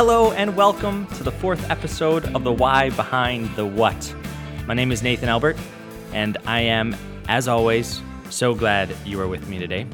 [0.00, 4.14] Hello and welcome to the fourth episode of The Why Behind the What.
[4.66, 5.58] My name is Nathan Albert,
[6.14, 6.96] and I am,
[7.28, 8.00] as always,
[8.30, 9.86] so glad you are with me today.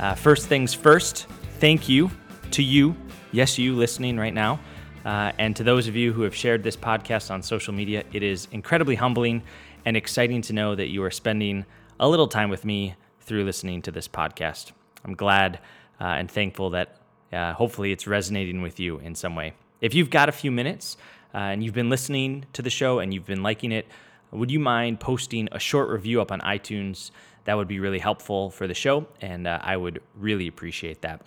[0.00, 1.26] Uh, first things first,
[1.58, 2.10] thank you
[2.52, 2.96] to you,
[3.30, 4.58] yes, you listening right now,
[5.04, 8.04] uh, and to those of you who have shared this podcast on social media.
[8.10, 9.42] It is incredibly humbling
[9.84, 11.66] and exciting to know that you are spending
[12.00, 14.72] a little time with me through listening to this podcast.
[15.04, 15.58] I'm glad
[16.00, 17.01] uh, and thankful that
[17.32, 19.54] uh, hopefully it's resonating with you in some way.
[19.80, 20.96] If you've got a few minutes
[21.34, 23.86] uh, and you've been listening to the show and you've been liking it,
[24.30, 27.10] would you mind posting a short review up on iTunes?
[27.44, 31.20] That would be really helpful for the show, and uh, I would really appreciate that.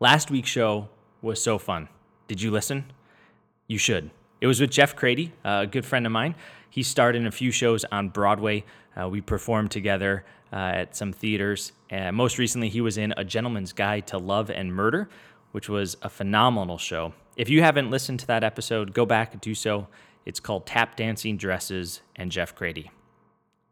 [0.00, 0.88] Last week's show
[1.22, 1.88] was so fun.
[2.26, 2.92] Did you listen?
[3.68, 4.10] You should.
[4.40, 6.34] It was with Jeff Kready, a good friend of mine.
[6.68, 8.64] He starred in a few shows on Broadway.
[9.00, 11.72] Uh, we performed together uh, at some theaters.
[11.90, 15.08] And most recently, he was in A Gentleman's Guide to Love and Murder,
[15.52, 17.12] which was a phenomenal show.
[17.36, 19.88] If you haven't listened to that episode, go back and do so.
[20.26, 22.90] It's called Tap Dancing Dresses and Jeff Kready.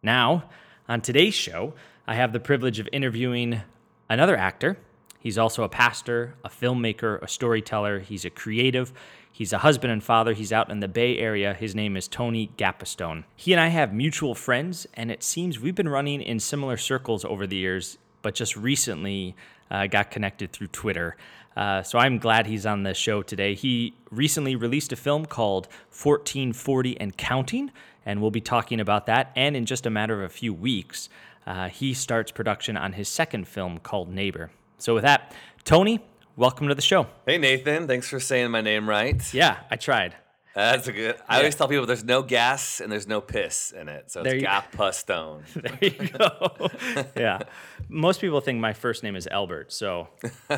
[0.03, 0.45] Now,
[0.89, 1.75] on today's show,
[2.07, 3.61] I have the privilege of interviewing
[4.09, 4.79] another actor.
[5.21, 8.01] He's also a pastor, a filmmaker, a storyteller.
[8.01, 8.93] He's a creative.
[9.33, 10.35] He's a husband and father.
[10.35, 11.55] He's out in the Bay Area.
[11.55, 13.25] His name is Tony Gapastione.
[13.37, 17.25] He and I have mutual friends, and it seems we've been running in similar circles
[17.25, 19.35] over the years, but just recently
[19.71, 21.17] uh, got connected through Twitter.
[21.57, 23.55] Uh, so I'm glad he's on the show today.
[23.55, 27.71] He recently released a film called 1440 and Counting,
[28.07, 29.33] and we'll be talking about that.
[29.37, 31.09] And in just a matter of a few weeks,
[31.47, 34.51] uh, he starts production on his second film called Neighbor.
[34.79, 35.35] So with that,
[35.65, 36.01] Tony,
[36.41, 37.07] welcome to the show.
[37.27, 39.23] Hey Nathan, thanks for saying my name right.
[39.35, 40.17] Yeah, I tried.
[40.55, 41.17] That's a good.
[41.29, 44.35] I always tell people there's no gas and there's no piss in it, so There
[44.35, 45.43] it's Gapastione.
[45.55, 47.11] There you go.
[47.21, 47.41] yeah.
[47.89, 50.09] Most people think my first name is Albert, so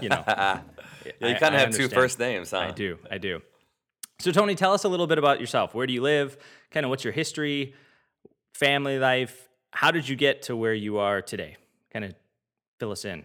[0.01, 0.23] you know.
[0.27, 0.61] Yeah,
[1.21, 2.59] you kind of have two first names, huh?
[2.59, 2.99] I do.
[3.11, 3.43] I do.
[4.21, 5.75] So, Tony, tell us a little bit about yourself.
[5.75, 6.39] Where do you live?
[6.71, 7.75] Kind of what's your history,
[8.55, 9.49] family life?
[9.73, 11.57] How did you get to where you are today?
[11.93, 12.15] Kind of
[12.79, 13.25] fill us in.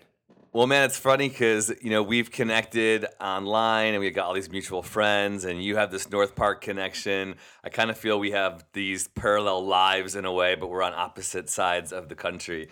[0.57, 4.50] Well, man, it's funny because you know we've connected online and we've got all these
[4.50, 7.35] mutual friends, and you have this North Park connection.
[7.63, 10.96] I kind of feel we have these parallel lives in a way, but we're on
[10.96, 12.69] opposite sides of the country.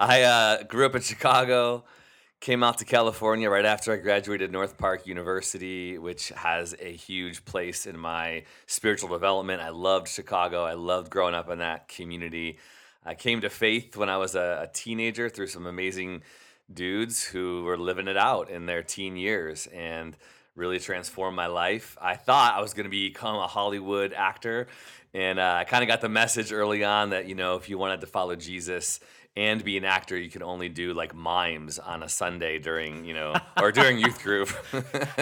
[0.00, 1.84] I uh, grew up in Chicago,
[2.40, 7.44] came out to California right after I graduated North Park University, which has a huge
[7.44, 9.62] place in my spiritual development.
[9.62, 10.64] I loved Chicago.
[10.64, 12.58] I loved growing up in that community.
[13.06, 16.22] I came to faith when I was a, a teenager through some amazing
[16.72, 20.16] dudes who were living it out in their teen years and
[20.54, 21.96] really transformed my life.
[22.00, 24.66] I thought I was going to become a Hollywood actor.
[25.14, 27.78] And uh, I kind of got the message early on that, you know, if you
[27.78, 29.00] wanted to follow Jesus
[29.36, 33.14] and be an actor, you could only do like mimes on a Sunday during, you
[33.14, 34.48] know, or during youth group.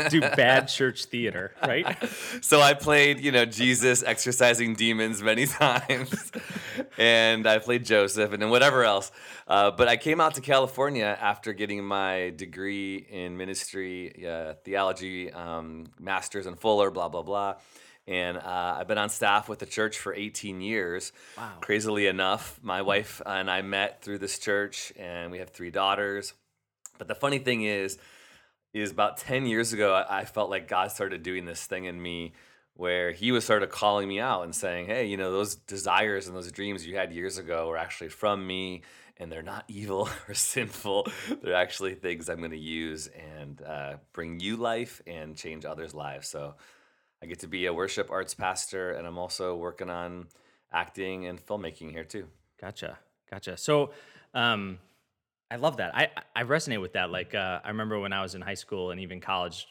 [0.09, 1.99] Do bad church theater, right?
[2.41, 6.33] so I played, you know, Jesus exorcising demons many times,
[6.97, 9.13] and I played Joseph and then whatever else.
[9.47, 15.31] Uh, but I came out to California after getting my degree in ministry, uh, theology,
[15.33, 17.57] um, master's in Fuller, blah blah blah.
[18.09, 21.13] And uh, I've been on staff with the church for 18 years.
[21.37, 21.55] Wow.
[21.61, 26.33] Crazily enough, my wife and I met through this church, and we have three daughters.
[26.99, 27.99] But the funny thing is,
[28.73, 32.33] is about 10 years ago, I felt like God started doing this thing in me
[32.75, 36.27] where he was sort of calling me out and saying, Hey, you know, those desires
[36.27, 38.83] and those dreams you had years ago were actually from me
[39.17, 41.09] and they're not evil or sinful.
[41.43, 45.95] They're actually things I'm going to use and uh, bring you life and change others'
[45.95, 46.29] lives.
[46.29, 46.55] So
[47.23, 50.29] I get to be a worship arts pastor and I'm also working on
[50.73, 52.27] acting and filmmaking here too.
[52.61, 52.99] Gotcha.
[53.31, 53.57] Gotcha.
[53.57, 53.91] So,
[54.35, 54.79] um,
[55.51, 55.95] I love that.
[55.95, 57.11] I I resonate with that.
[57.11, 59.67] Like, uh, I remember when I was in high school and even college,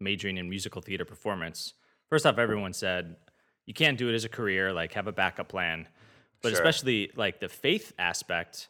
[0.00, 1.72] majoring in musical theater performance.
[2.10, 3.16] First off, everyone said
[3.64, 4.72] you can't do it as a career.
[4.72, 5.88] Like, have a backup plan.
[6.42, 6.60] But Sure.
[6.60, 8.68] especially like the faith aspect,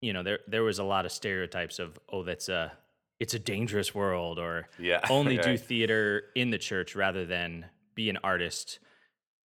[0.00, 2.72] you know, there there was a lot of stereotypes of oh, that's a
[3.20, 5.00] it's a dangerous world, or Yeah.
[5.10, 8.78] only do theater in the church rather than be an artist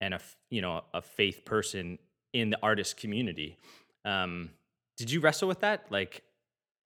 [0.00, 0.20] and a
[0.50, 1.98] you know a faith person
[2.32, 3.56] in the artist community.
[4.04, 4.50] Um,
[4.96, 6.22] did you wrestle with that, like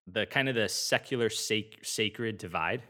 [0.07, 2.81] the kind of the secular sac- sacred divide?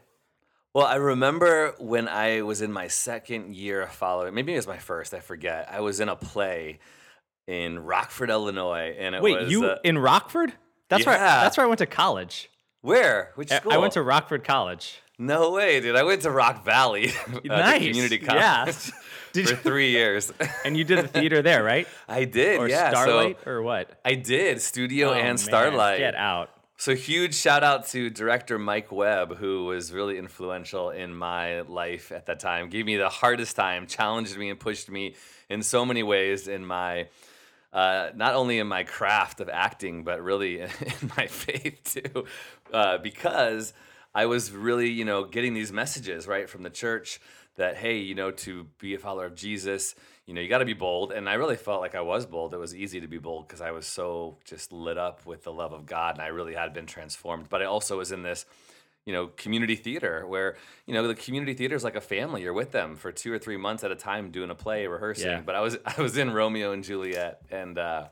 [0.74, 4.66] Well, I remember when I was in my second year of following, maybe it was
[4.66, 5.68] my first, I forget.
[5.70, 6.80] I was in a play
[7.46, 10.52] in Rockford, Illinois, and it Wait, was you uh, in Rockford?
[10.88, 11.42] That's where Yeah.
[11.42, 12.50] that's where I went to college.
[12.84, 13.32] Where?
[13.34, 13.72] Which school?
[13.72, 15.00] I went to Rockford College.
[15.18, 15.96] No way, dude!
[15.96, 17.78] I went to Rock Valley, uh, the nice.
[17.86, 18.64] community Yeah.
[18.64, 18.92] college,
[19.32, 20.32] Did for three years.
[20.64, 21.86] And you did the theater there, right?
[22.08, 22.90] I did, Or yeah.
[22.90, 23.88] Starlight So or what?
[24.04, 25.98] I did studio Oh, and man, Starlight.
[25.98, 26.50] Get out.
[26.76, 32.12] So huge shout out to director Mike Webb, who was really influential in my life
[32.12, 32.68] at that time.
[32.68, 35.14] Gave me the hardest time, challenged me, and pushed me
[35.48, 37.06] in so many ways in my
[37.72, 40.68] uh, not only in my craft of acting, but really in
[41.16, 42.24] my faith too,
[42.72, 43.72] uh, because
[44.14, 47.20] I was really, you know, getting these messages right from the church
[47.56, 49.94] that hey, you know, to be a follower of Jesus,
[50.26, 51.12] you know, you got to be bold.
[51.12, 52.52] And I really felt like I was bold.
[52.54, 55.52] It was easy to be bold because I was so just lit up with the
[55.52, 57.48] love of God, and I really had been transformed.
[57.48, 58.44] But I also was in this
[59.06, 60.56] you know community theater where
[60.86, 63.38] you know the community theater is like a family you're with them for two or
[63.38, 65.42] three months at a time doing a play rehearsing Yeah.
[65.44, 68.06] but i was i was in romeo and juliet and uh,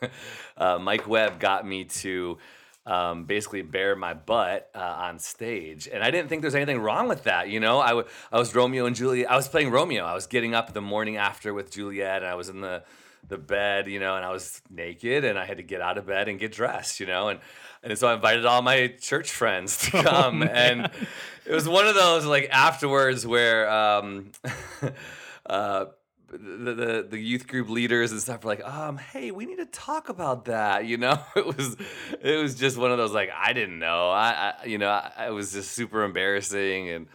[0.58, 2.36] uh, mike webb got me to
[2.86, 5.88] um, basically bare my butt uh, on stage.
[5.92, 7.78] And i didn't think there's anything wrong with that you know?
[7.80, 10.04] I wa- I was romeo and juliet i was playing romeo.
[10.04, 12.82] I was getting up the morning after with juliet and i was in the
[13.28, 16.06] the bed, you know, and I was naked and I had to get out of
[16.06, 17.40] bed and get dressed, you know, and
[17.82, 20.90] and so I invited all my church friends to come, and
[21.44, 24.30] it was one of those like afterwards where um,
[25.46, 25.86] uh,
[26.38, 29.66] the, the the youth group leaders and stuff were like, um, hey, we need to
[29.66, 31.18] talk about that, you know.
[31.36, 31.76] It was
[32.22, 35.26] it was just one of those like I didn't know, I, I you know, I,
[35.28, 37.06] it was just super embarrassing and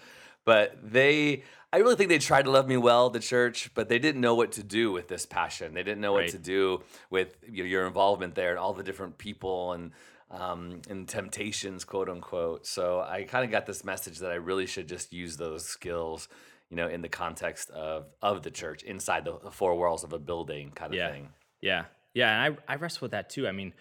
[0.44, 4.00] but they i really think they tried to love me well the church but they
[4.00, 6.29] didn't know what to do with this passion they didn't know what Right.
[6.31, 6.81] to do
[7.12, 9.91] with you know, your involvement there and all the different people and
[10.31, 14.65] um, and temptations quote unquote so i kind of got this message that i really
[14.65, 16.27] should just use those skills
[16.71, 20.19] you know in the context of of the church inside the four walls of a
[20.19, 21.12] building kind of yeah.
[21.12, 21.29] thing
[21.62, 21.85] Yeah.
[22.13, 22.45] Yeah.
[22.45, 23.47] And I, I wrestle with that too.
[23.47, 23.73] I mean,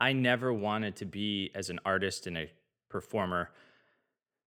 [0.00, 2.50] I never wanted to be as an artist and a
[2.88, 3.50] performer.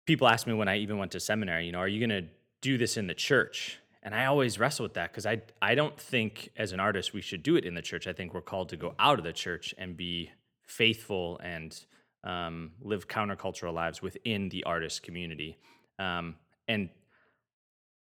[0.06, 2.28] People ask me when I even went to seminary, you know, are you going to
[2.60, 3.78] do this in the church?
[4.02, 7.22] And I always wrestle with that because I, I don't think as an artist we
[7.22, 8.06] should do it in the church.
[8.06, 10.30] I think we're called to go out of the church and be
[10.66, 11.78] faithful and
[12.24, 15.56] um, live countercultural lives within the artist community.
[16.00, 16.34] Um,
[16.66, 16.88] and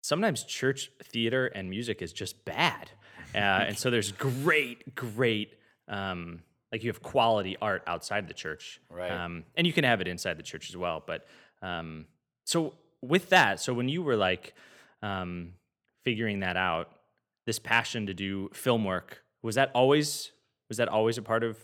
[0.07, 2.91] sometimes church theater and music is just bad.
[3.35, 5.55] Uh, and so there's great, great,
[5.89, 8.81] um, like you have quality art outside the church.
[8.89, 9.11] Right.
[9.11, 11.03] Um, and you can have it inside the church as well.
[11.05, 11.27] But
[11.61, 12.07] um,
[12.45, 14.55] so with that, so when you were like
[15.03, 15.55] um,
[16.05, 16.89] figuring that out,
[17.45, 20.31] this passion to do film work, was that always,
[20.69, 21.59] was that always a part of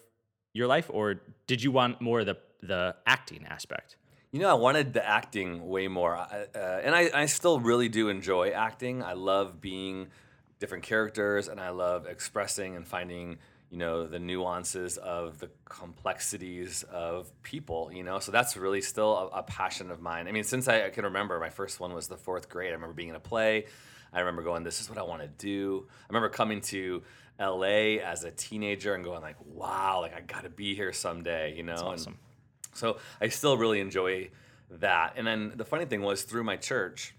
[0.53, 3.97] your life or did you want more of the, the acting aspect?
[4.33, 7.89] You know, I wanted the acting way more, I- uh, and I, I still really
[7.91, 9.03] do enjoy acting.
[9.03, 10.09] I love being
[10.59, 13.37] different characters, and I love expressing and finding,
[13.71, 17.91] you know, the nuances of the complexities of people.
[17.93, 20.27] You know, so that's really still a, a passion of mine.
[20.29, 22.71] I mean, since I, I can remember, my first one was the fourth grade.
[22.71, 23.67] I remember being in a play.
[24.15, 27.03] I remember going, "This is what I want to do." I remember coming to
[27.39, 31.55] LA as a teenager and going like, "Wow, like I got to be here someday."
[31.55, 32.19] You know, and- awesome.
[32.73, 34.31] So I still really enjoy
[34.71, 35.15] that.
[35.17, 37.15] And then the funny thing was through my church,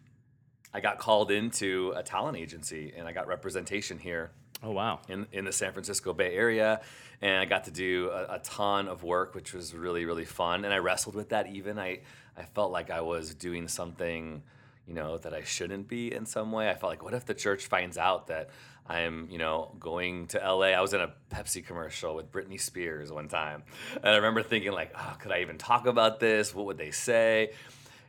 [0.73, 4.31] I got called into a talent agency and I got representation here
[4.63, 5.01] Oh, wow.
[5.09, 6.81] in, in the San Francisco Bay Area.
[7.21, 10.63] And I got to do a, a ton of work, which was really, really fun.
[10.63, 11.77] And I wrestled with that even.
[11.77, 11.99] I,
[12.37, 14.41] I felt like I was doing something,
[14.87, 16.69] you know, that I shouldn't be in some way.
[16.69, 18.49] I felt like, what if the church finds out that
[18.87, 20.67] I'm, you know, going to LA?
[20.67, 23.63] I was in a Pepsi commercial with Britney Spears one time.
[23.95, 26.53] And I remember thinking, like, oh, could I even talk about this?
[26.53, 27.51] What would they say?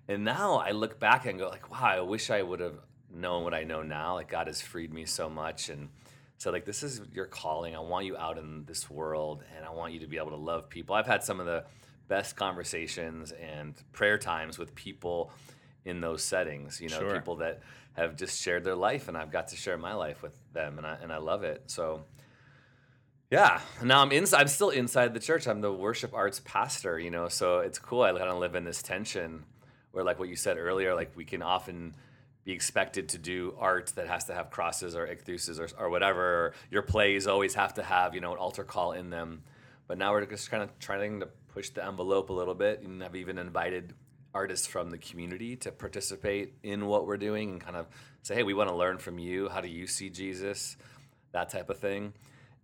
[0.09, 2.79] And now I look back and go, like, wow, I wish I would have
[3.11, 4.15] known what I know now.
[4.15, 5.69] Like, God has freed me so much.
[5.69, 5.89] And
[6.39, 7.77] so, like, this is your calling.
[7.77, 10.37] I want you out in this world and I want you to be able to
[10.37, 10.95] love people.
[10.97, 11.65] I've had some of the
[12.09, 15.31] best conversations and prayer times with people
[15.85, 17.15] in those settings, you know, Sure.
[17.15, 17.61] people that
[17.95, 20.87] have just shared their life and I've got to share my life with them and
[20.87, 21.63] I, and I love it.
[21.67, 22.05] So,
[23.31, 23.61] yeah.
[23.83, 24.43] Now I'm inside.
[24.43, 25.49] I'm still inside the church.
[25.49, 26.99] I'm the worship arts pastor.
[26.99, 28.03] You know, so it's cool.
[28.03, 29.45] I kind of live in this tension
[29.93, 31.95] where, like what you said earlier, like we can often
[32.45, 36.21] be expected to do art that has to have crosses or ichtheuses or, or whatever.
[36.21, 39.43] Or your plays always have to have you know an altar call in them.
[39.87, 43.03] But now we're just kind of trying to push the envelope a little bit, and
[43.03, 43.95] I've even invited
[44.35, 47.87] artists from the community to participate in what we're doing and kind of
[48.23, 49.49] say, hey, we want to learn from you.
[49.49, 50.77] How do you see Jesus?
[51.33, 52.13] That type of thing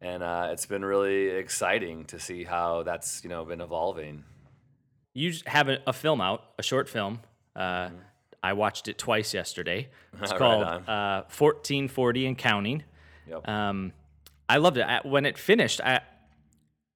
[0.01, 4.25] and uh, it's been really exciting to see how that's you know been evolving.
[5.13, 7.21] you have a, a film out, a short film.
[7.55, 7.97] Uh, Mm-hmm.
[8.43, 9.91] I watched it twice yesterday.
[10.23, 12.85] It's Right called uh, 1440 and Counting.
[13.29, 13.47] Yep.
[13.47, 13.93] Um,
[14.49, 14.85] I loved it.
[14.87, 16.01] I, when it finished, I,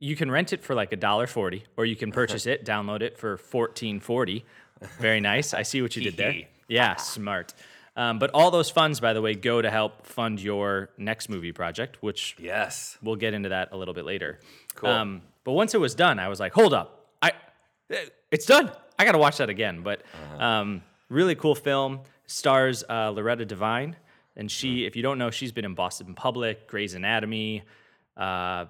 [0.00, 3.02] you can rent it for like a dollar forty, or you can purchase it, download
[3.02, 4.42] it for 1440.
[4.98, 5.54] Very nice.
[5.54, 6.34] I see what you did there.
[6.68, 7.54] Yeah, smart.
[7.96, 11.52] Um, but all those funds, by the way, go to help fund your next movie
[11.52, 12.98] project, which yes.
[13.02, 14.40] we'll get into that a little bit later.
[14.74, 14.90] Cool.
[14.90, 17.06] Um, but once it was done, I was like, hold up.
[17.22, 17.32] I
[18.30, 18.72] it's done.
[18.98, 19.82] I got to watch that again.
[19.82, 20.02] But
[20.38, 22.00] um, really cool film.
[22.26, 23.96] Stars uh, Loretta Devine,
[24.34, 27.62] and she, if you don't know, she's been in Boston Public, Grey's Anatomy.
[28.16, 28.64] Uh,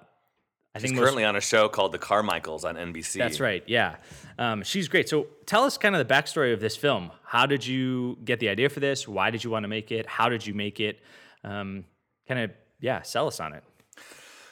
[0.75, 3.17] I She's think most- currently on a show called The Carmichaels on NBC.
[3.17, 3.63] that's right.
[3.65, 3.95] Yeah,
[4.37, 5.07] um, she's great.
[5.07, 7.11] So tell us kind of the backstory of this film.
[7.23, 9.07] How did you get the idea for this?
[9.07, 10.05] Why did you want to make it?
[10.05, 10.99] How did you make it?
[11.45, 11.85] Um,
[12.27, 12.51] kind of
[12.81, 13.63] yeah, sell us on it.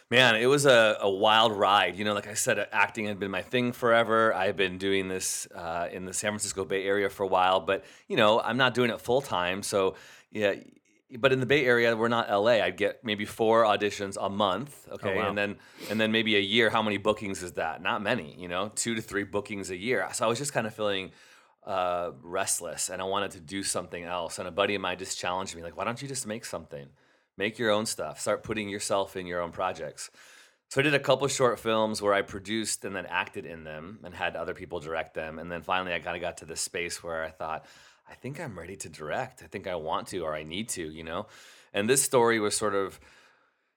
[0.10, 1.96] Man, it was a, a wild ride.
[1.98, 4.34] You know, like I said, acting had been my thing forever.
[4.34, 7.84] I've been doing this uh, in the San Francisco Bay Area for a while, but
[8.08, 9.64] you know, I'm not doing it full time.
[9.64, 9.96] So,
[10.32, 10.54] yeah.
[11.18, 12.64] But in the Bay Area, we're not LA.
[12.64, 15.30] I'd get maybe four auditions a month, okay, wow.
[15.30, 15.58] and then
[15.90, 16.70] and then maybe a year.
[16.70, 17.82] How many bookings is that?
[17.82, 20.08] Not many, you know, two to three bookings a year.
[20.14, 21.12] So I was just kind of feeling
[21.66, 24.40] uh, restless, and I wanted to do something else.
[24.40, 26.90] And a buddy of mine just challenged me, like, "Why don't you just make something?"
[27.38, 30.12] make your own stuff start putting yourself in your own projects
[30.70, 34.00] so i did a couple short films where i produced and then acted in them
[34.04, 36.62] and had other people direct them and then finally i kind of got to this
[36.62, 37.66] space where i thought
[38.14, 39.42] i think i'm ready to direct.
[39.44, 41.26] I think i want to or i need to you know?
[41.74, 43.00] And this story was sort of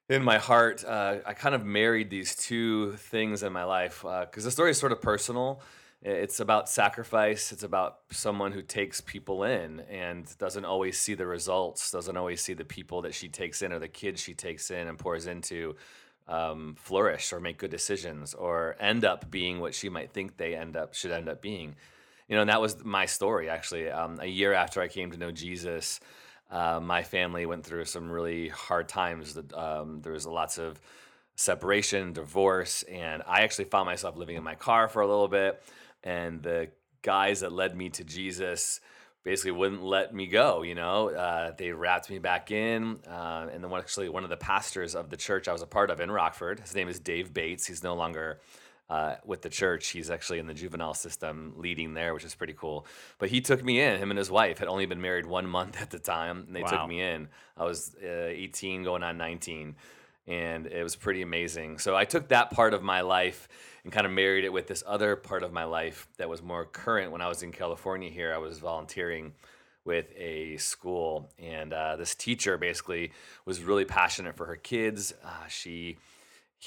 [0.09, 4.45] in my heart uh, i kind of married these two things in my life because
[4.45, 5.61] the story is sort of personal.
[6.03, 7.51] It's about sacrifice.
[7.53, 12.41] It's about someone who takes people in and doesn't always see the results doesn't always
[12.41, 15.27] see the people that she takes in or the kids she takes in and pours
[15.27, 15.75] into
[16.29, 20.55] um, flourish or make good decisions or end up being what she might think they
[20.55, 21.77] end up should end up being
[22.29, 25.17] you know and that was my story actually um, a year after i came to
[25.17, 26.01] know jesus
[26.49, 30.81] uh, my family went through some really hard times that um, there was lots of
[31.35, 35.63] separation divorce and i actually found myself living in my car for a little bit
[36.03, 36.69] and the
[37.07, 38.81] guys that led me to Jesus
[39.23, 40.63] basically wouldn't let me go.
[40.63, 44.37] You know, uh, they wrapped me back in, uh, and then actually one of the
[44.37, 47.33] pastors of the church I was a part of in Rockford, his name is Dave
[47.33, 47.67] Bates.
[47.67, 48.41] He's no longer.
[48.89, 52.53] Uh, with the church, he's actually in the juvenile system leading there, which is pretty
[52.53, 52.87] cool.
[53.19, 53.99] But he took me in.
[53.99, 56.63] Him and his wife had only been married one month at the time, and they
[56.63, 56.69] Wow.
[56.69, 57.29] took me in.
[57.57, 59.75] I was uh, 18, going on 19,
[60.29, 61.79] and it was pretty amazing.
[61.79, 63.49] So I took that part of my life
[63.83, 66.65] and kind of married it with this other part of my life that was more
[66.65, 67.11] current.
[67.11, 69.33] When I was in California here, I was volunteering
[69.85, 73.13] with a school, and uh, this teacher basically
[73.45, 75.13] was really passionate for her kids.
[75.25, 75.97] Uh, she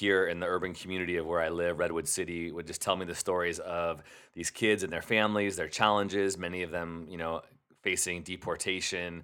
[0.00, 3.04] here in the urban community of where I live, Redwood City, would just tell me
[3.04, 4.02] the stories of
[4.34, 7.42] these kids and their families, their challenges, many of them, you know,
[7.82, 9.22] facing deportation,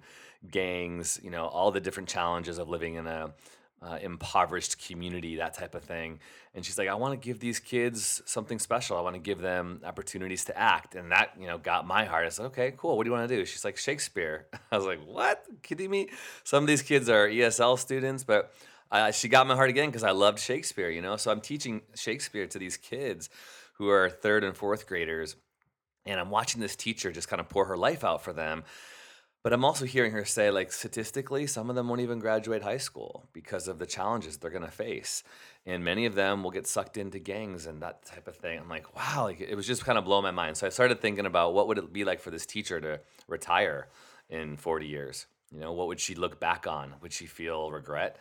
[0.51, 3.33] gangs, you know, all the different challenges of living in a
[3.81, 6.19] uh, impoverished community, that type of thing.
[6.55, 8.97] And she's like, I want to give these kids something special.
[8.97, 10.95] I want to give them opportunities to act.
[10.95, 12.25] And that, you know, got my heart.
[12.25, 12.97] I said, okay, cool.
[12.97, 13.45] What do you want to do?
[13.45, 14.47] She's like, Shakespeare.
[14.71, 15.43] I was like, what?
[15.61, 16.09] Kidding me?
[16.43, 18.53] Some of these kids are ESL students, but
[18.91, 21.17] uh, she got my heart again because I loved Shakespeare, you know?
[21.17, 23.29] So I'm teaching Shakespeare to these kids
[23.73, 25.35] who are third and fourth graders.
[26.05, 28.63] And I'm watching this teacher just kind of pour her life out for them.
[29.43, 32.79] But I'm also hearing her say, like, statistically, some of them won't even graduate high
[32.79, 35.23] school because of the challenges they're going to face.
[35.65, 38.59] And many of them will get sucked into gangs and that type of thing.
[38.59, 40.57] I'm like, wow, like, it was just kind of blowing my mind.
[40.57, 43.87] So I started thinking about what would it be like for this teacher to retire
[44.29, 45.27] in 40 years?
[45.51, 46.95] You know, what would she look back on?
[47.01, 48.17] Would she feel regret?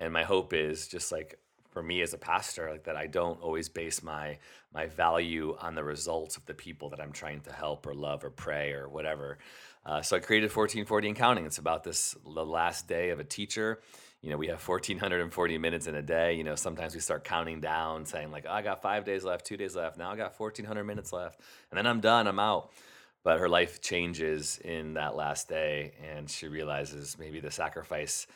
[0.00, 1.38] And my hope is just like
[1.70, 4.38] for me as a pastor, like that I don't always base my
[4.74, 8.24] my value on the results of the people that I'm trying to help or love
[8.24, 9.38] or pray or whatever.
[9.84, 11.46] Uh, so I created 1440 and counting.
[11.46, 13.80] It's about this the last day of a teacher.
[14.20, 16.34] You know, we have 1440 minutes in a day.
[16.34, 19.46] You know, sometimes we start counting down, saying like, oh, I got five days left,
[19.46, 19.96] two days left.
[19.96, 21.40] Now I got 1400 minutes left,
[21.70, 22.26] and then I'm done.
[22.26, 22.72] I'm out.
[23.22, 28.26] But her life changes in that last day, and she realizes maybe the sacrifice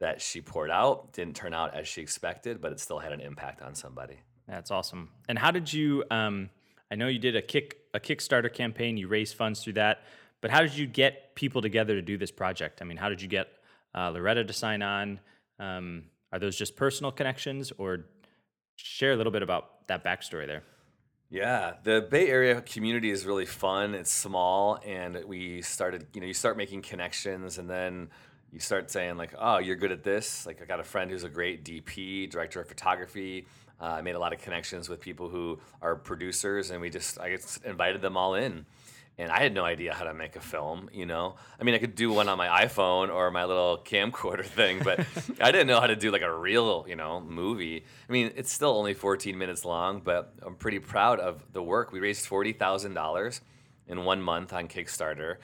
[0.00, 3.20] that she poured out didn't turn out as she expected, but it still had an
[3.20, 4.18] impact on somebody.
[4.48, 5.10] That's awesome.
[5.28, 6.04] And how did you?
[6.10, 6.50] Um,
[6.90, 8.96] I know you did a kick a Kickstarter campaign.
[8.96, 10.02] You raised funds through that,
[10.40, 12.80] but how did you get people together to do this project?
[12.80, 13.48] I mean, how did you get
[13.94, 15.20] uh, Loretta to sign on?
[15.58, 18.06] Um, are those just personal connections, or
[18.76, 20.62] share a little bit about that backstory there?
[21.28, 23.94] Yeah, the Bay Area community is really fun.
[23.94, 26.06] It's small, and we started.
[26.14, 28.10] You know, you start making connections, and then
[28.56, 31.24] you start saying like, "Oh, you're good at this." Like, I got a friend who's
[31.24, 33.46] a great DP, director of photography.
[33.78, 37.20] Uh, I made a lot of connections with people who are producers, and we just
[37.20, 38.64] I just invited them all in.
[39.18, 40.88] And I had no idea how to make a film.
[40.90, 44.44] You know, I mean, I could do one on my iPhone or my little camcorder
[44.60, 45.00] thing, but
[45.40, 47.84] I didn't know how to do like a real, you know, movie.
[48.08, 51.92] I mean, it's still only 14 minutes long, but I'm pretty proud of the work.
[51.92, 53.42] We raised forty thousand dollars
[53.86, 55.36] in one month on Kickstarter.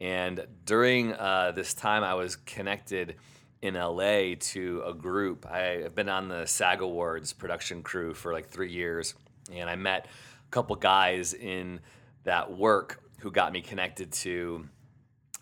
[0.00, 3.16] And during uh, this time, I was connected
[3.60, 5.46] in LA to a group.
[5.46, 9.14] I have been on the SAG Awards production crew for like three years,
[9.52, 11.80] and I met a couple guys in
[12.24, 14.66] that work who got me connected to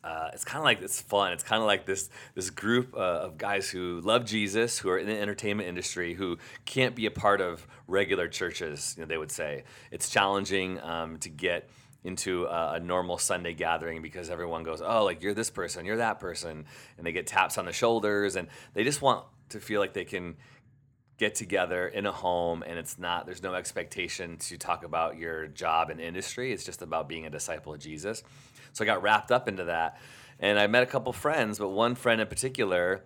[0.05, 1.33] uh, it's kind of like it's fun.
[1.33, 4.99] It's kind of like this this group uh, of guys who love Jesus, who are
[4.99, 8.95] in the entertainment industry, who can't be a part of regular churches.
[8.97, 11.69] You know, they would say it's challenging um, to get
[12.05, 15.97] into a, a, normal Sunday gathering because everyone goes, "Oh, like you're this person, you're
[15.97, 16.65] that person,"
[16.97, 20.05] and they get taps on the shoulders, and they just want to feel like they
[20.05, 20.37] can
[21.17, 25.49] get together in a home and it's not there's no expectation to talk about your
[25.49, 28.23] job and industry it's just about being a disciple of jesus
[28.73, 29.99] so I got wrapped up into that.
[30.41, 33.03] And I met a couple friends, but one friend in particular,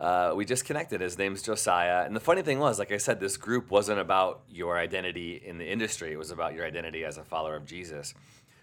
[0.00, 1.02] uh, we just connected.
[1.02, 2.04] His name's Josiah.
[2.06, 5.58] And the funny thing was, like I said, this group wasn't about your identity in
[5.58, 8.14] the industry, it was about your identity as a follower of Jesus.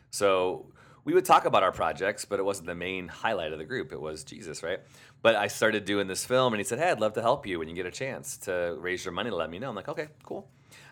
[0.10, 0.65] So
[1.06, 3.94] we would talk about our projects, but it wasn't the main highlight of the group.
[3.94, 4.79] It was Jesus, right?
[5.22, 7.60] But I started doing this film, and he said, Hey, I'd love to help you
[7.60, 9.70] when you get a chance to raise your money let me know.
[9.70, 10.48] I'm like, Okay, cool.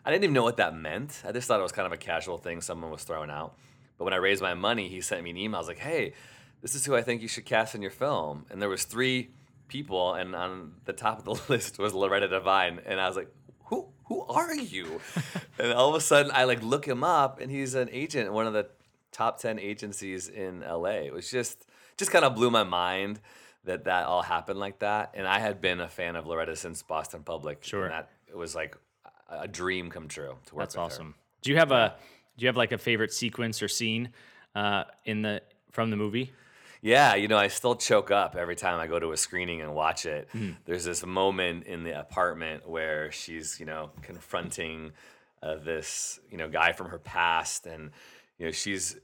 [0.06, 1.24] I didn't even know what that meant.
[1.26, 3.56] I just thought it was kind of a casual thing someone was throwing out.
[3.98, 5.56] But when I raised my money, he sent me an email.
[5.56, 6.14] I was like, "Hey,
[6.62, 9.32] this is who I think you should cast in your film." And there was three
[9.68, 13.30] people, and on the top of the list was Loretta Devine, and I was like,
[13.66, 13.88] "Who?
[14.06, 15.02] Who are you?"
[15.60, 18.48] and all of a sudden, I like look him up, and he's an agent, one
[18.48, 18.68] of the
[19.12, 21.06] top ten agencies in LA.
[21.06, 21.66] It was just
[21.98, 23.20] just kind of blew my mind
[23.64, 25.12] that that all happened like that.
[25.16, 27.64] And I had been a fan of Loretta since Boston Public.
[27.64, 28.78] Sure, and that it was like
[29.30, 30.64] a dream come true to work.
[30.64, 31.08] That's awesome.
[31.08, 31.14] Her.
[31.42, 31.96] Do you have a
[32.38, 34.10] do you have like a favorite sequence or scene
[34.56, 35.42] uh, in the
[35.72, 36.32] from the movie?
[36.86, 39.74] Yeah, you know, I still choke up every time I go to a screening and
[39.74, 40.30] watch it.
[40.36, 40.58] Mm.
[40.66, 44.92] There's this moment in the apartment where she's, you know, confronting
[45.42, 47.90] uh, this, you know, guy from her past, and
[48.38, 48.98] you know, she's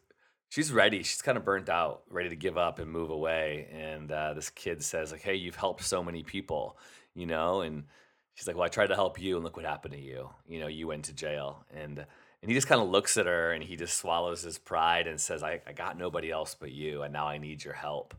[0.49, 1.01] she's ready.
[1.01, 3.67] She's kind of burnt out, ready to give up and move away.
[3.73, 6.77] And uh, this kid says, like, "Hey, you've helped so many people,
[7.15, 7.85] you know," and
[8.35, 10.29] she's like, "Well, I tried to help you, and look what happened to you.
[10.47, 12.05] You know, you went to jail." And
[12.41, 15.19] and he just kind of looks at her and he just swallows his pride and
[15.19, 18.15] says, I, I got nobody else but you, and now I need your help.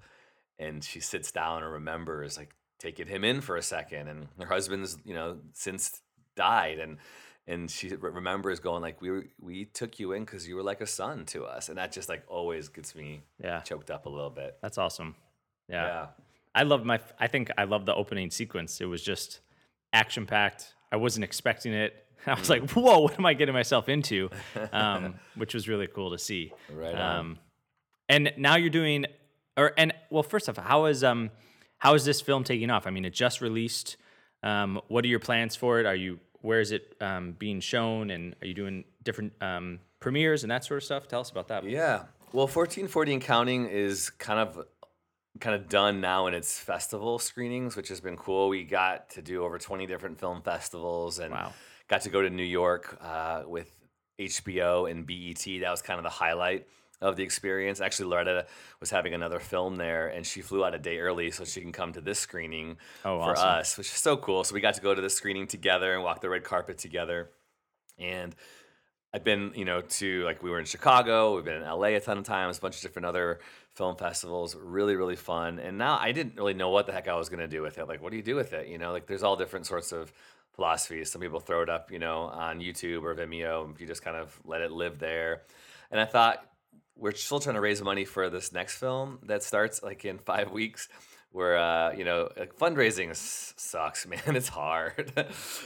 [0.59, 4.09] And she sits down and remembers, like, taking him in for a second.
[4.09, 6.01] And her husband's, you know, since
[6.37, 6.79] died.
[6.79, 6.99] And
[7.47, 10.87] and she remembers going like we we took you in because you were like a
[10.87, 14.31] son to us and that just like always gets me yeah choked up a little
[14.31, 15.15] bit that's awesome
[15.69, 16.07] yeah, yeah.
[16.55, 19.41] i love my i think i love the opening sequence it was just
[19.93, 23.89] action packed i wasn't expecting it I was like, whoa, what am I getting myself
[23.89, 24.31] into?
[24.73, 26.53] Um, which was really cool to see.
[26.73, 26.95] Right.
[26.95, 27.39] Um,
[28.09, 29.07] and now you're doing,
[29.57, 31.31] or and well, first off, how is um,
[31.79, 32.87] how is this film taking off?
[32.87, 33.97] I mean, it just released.
[34.45, 35.87] Um, what are your plans for it?
[35.87, 40.45] Are you where is it um, being shown, and are you doing different um, premieres
[40.45, 41.09] and that sort of stuff?
[41.09, 41.65] Tell us about that.
[41.65, 42.05] Yeah.
[42.33, 44.65] Well, 1440 and counting is kind of
[45.41, 48.49] kind of done now in its festival screenings, which has been cool.
[48.49, 51.53] We got to do over 20 different film festivals and wow
[51.89, 53.71] got to go to New York uh, with
[54.19, 55.45] HBO and BET.
[55.61, 56.67] That was kind of the highlight
[57.01, 57.81] of the experience.
[57.81, 58.47] Actually, Loretta
[58.81, 61.73] was having another film there, and she flew out a day early so she can
[61.73, 63.49] come to this screening oh, for awesome.
[63.49, 64.45] us, which is so cool.
[64.45, 67.31] So we got to go to this screening together and walk the red carpet together.
[67.99, 68.35] And
[69.13, 72.01] I've been, you know, to like we were in Chicago, we've been in LA a
[72.01, 73.41] ton of times, a bunch of different other
[73.75, 74.57] film festivals.
[74.57, 75.59] Really, really fun.
[75.59, 77.87] And now I didn't really know what the heck I was gonna do with it.
[77.87, 78.69] Like, what do you do with it?
[78.69, 80.13] You know, like there's all different sorts of
[80.55, 81.11] philosophies.
[81.11, 83.73] Some people throw it up, you know, on YouTube or Vimeo.
[83.73, 85.43] If you just kind of let it live there.
[85.91, 86.45] And I thought
[86.97, 90.51] we're still trying to raise money for this next film that starts like in five
[90.61, 90.89] weeks.
[91.31, 94.21] Where uh, you know like fundraising sucks, man.
[94.37, 95.13] It's hard.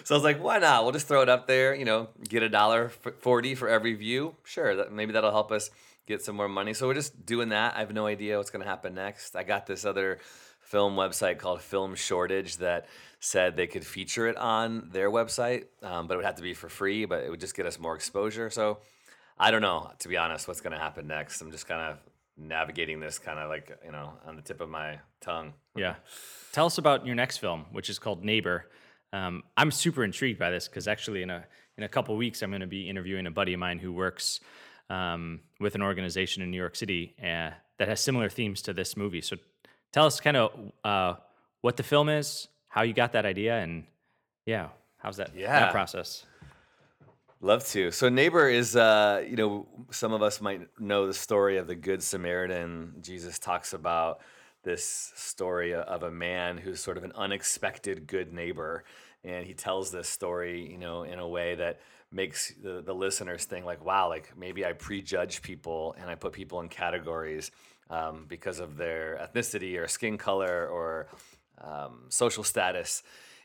[0.05, 0.85] so I was like, why not?
[0.85, 1.75] We'll just throw it up there.
[1.75, 4.37] You know, get a dollar forty for every view.
[4.45, 5.71] Sure, that, maybe that'll help us
[6.07, 6.73] get some more money.
[6.73, 7.75] So we're just doing that.
[7.75, 9.35] I have no idea what's to happen next.
[9.35, 10.19] I got this other
[10.67, 12.87] film website called Film Shortage that
[13.21, 16.55] said they could feature it on their website, um, but it would have to be
[16.55, 18.51] for free, but it would just get us more exposure.
[18.51, 18.79] So
[19.39, 21.41] I don't know, to be honest, what's going to happen next.
[21.41, 21.99] I'm just kind of
[22.37, 25.55] navigating this kind of like, you know, on the tip of my tongue.
[25.77, 25.95] Yeah.
[26.53, 28.67] Tell us about your next film, which is called Neighbor.
[29.13, 31.45] Um, I'm super intrigued by this because actually, in a
[31.79, 34.41] in a couple weeks, I'm going to be interviewing a buddy of mine who works
[34.91, 38.97] um, with an organization in New York City uh, that has similar themes to this
[38.97, 39.21] movie.
[39.21, 39.37] So,
[39.97, 40.53] tell us kind of
[40.85, 41.15] uh,
[41.63, 43.85] what the film is, how you got that idea and
[44.45, 45.59] yeah, how's that yeah.
[45.59, 46.27] that process?
[47.41, 47.91] Love to.
[47.91, 51.75] So neighbor is uh, you know, some of us might know the story of the
[51.75, 52.97] good Samaritan.
[53.01, 54.21] Jesus talks about
[54.65, 58.85] this story of a man who's sort of an unexpected good neighbor
[59.25, 61.81] and he tells this story, you know, in a way that
[62.13, 66.35] makes the, the listeners think like, wow, like maybe I prejudge people and I put
[66.35, 67.51] people in categories
[67.91, 71.09] um, because of their ethnicity or skin color or
[71.63, 73.03] um, social status.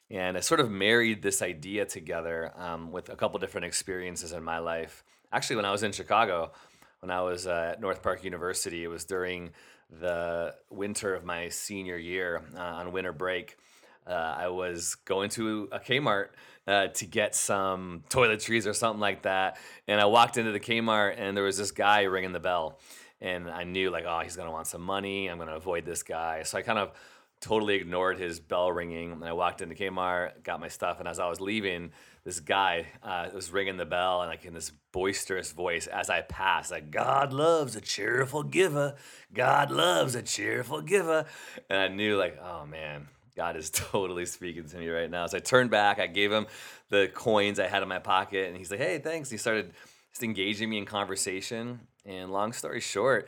[0.09, 4.43] And I sort of married this idea together um, with a couple different experiences in
[4.43, 6.51] my life actually when I was in Chicago,
[6.99, 9.51] when I was uh, at North Park University, it was during
[9.89, 13.57] the winter of my senior year uh, on winter break.
[14.07, 16.29] Uh, I was going to a Kmart
[16.67, 21.15] uh, to get some toiletries or something like that, and I walked into the Kmart
[21.17, 22.79] and there was this guy ringing the bell,
[23.19, 25.27] and I knew like, oh, he's gonna want some money.
[25.27, 26.91] I'm gonna avoid this guy, so I kind of
[27.41, 29.11] totally ignored his bell ringing.
[29.11, 31.91] And I walked into Kmart, got my stuff, and as I was leaving,
[32.23, 36.21] this guy uh, was ringing the bell and like in this boisterous voice as I
[36.21, 38.95] passed, like God loves a cheerful giver.
[39.33, 41.25] God loves a cheerful giver.
[41.69, 43.07] And I knew like, oh man,
[43.41, 45.25] God is totally speaking to me right now.
[45.25, 46.45] So I turned back, I gave him
[46.89, 49.31] the coins I had in my pocket, and he's like, hey, thanks.
[49.31, 49.73] He started
[50.11, 51.79] just engaging me in conversation.
[52.05, 53.27] And long story short,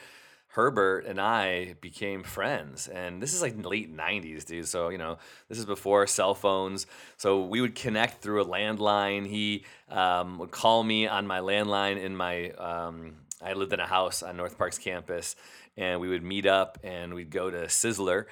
[0.49, 2.88] Herbert and I became friends.
[2.88, 4.67] And this is like late 90s, dude.
[4.67, 5.17] So, you know,
[5.49, 6.86] this is before cell phones.
[7.17, 9.26] So we would connect through a landline.
[9.26, 13.88] He um, would call me on my landline in my, um, I lived in a
[13.88, 15.36] house on North Park's campus.
[15.76, 18.26] And we would meet up and we'd go to Sizzler.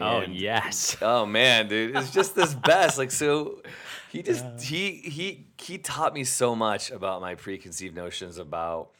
[0.00, 0.96] Oh yes.
[1.00, 2.98] Oh man, dude, it's just this best.
[2.98, 3.62] Like so,
[4.10, 8.90] he just he he he taught me so much about my preconceived notions about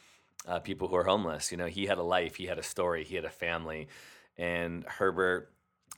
[0.46, 1.50] uh, people who are homeless.
[1.50, 3.88] You know, he had a life, he had a story, he had a family,
[4.38, 5.50] and Herbert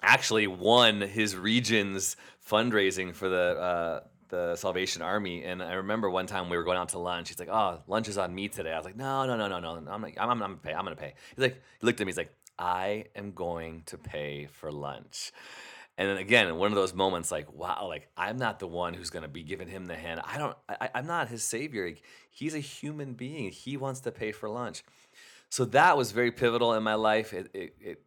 [0.02, 2.16] actually won his region's
[2.48, 3.36] fundraising for the.
[3.36, 7.28] Uh, the Salvation Army, and I remember one time we were going out to lunch.
[7.28, 9.60] He's like, "Oh, lunch is on me today." I was like, "No, no, no, no,
[9.60, 9.88] no.
[9.88, 10.72] I'm like, I'm, I'm, I'm gonna pay.
[10.74, 12.10] I'm gonna pay." He's like, he looked at me.
[12.10, 15.32] He's like, "I am going to pay for lunch."
[15.98, 19.10] And then again, one of those moments, like, wow, like I'm not the one who's
[19.10, 20.20] gonna be giving him the hand.
[20.24, 20.56] I don't.
[20.68, 21.86] I, I'm not his savior.
[21.86, 23.50] Like, he's a human being.
[23.50, 24.84] He wants to pay for lunch.
[25.48, 27.32] So that was very pivotal in my life.
[27.32, 28.02] It, it, it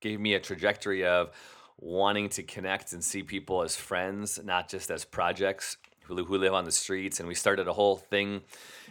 [0.00, 1.30] gave me a trajectory of
[1.78, 6.54] wanting to connect and see people as friends, not just as projects who, who live
[6.54, 7.18] on the streets.
[7.18, 8.42] And we started a whole thing